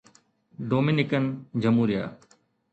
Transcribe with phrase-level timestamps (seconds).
[0.71, 1.29] Dominican
[1.67, 2.05] جمهوريه